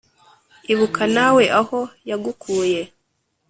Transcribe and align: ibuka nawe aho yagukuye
ibuka 0.71 1.03
nawe 1.15 1.43
aho 1.59 1.79
yagukuye 2.09 2.81